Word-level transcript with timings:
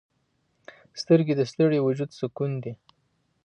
سترګې 1.01 1.33
د 1.37 1.41
ستړي 1.51 1.79
وجود 1.81 2.09
سکون 2.19 2.51
دي 2.63 2.73